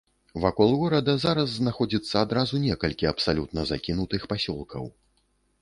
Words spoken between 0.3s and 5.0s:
Вакол горада зараз знаходзіцца адразу некалькі абсалютна закінутых пасёлкаў.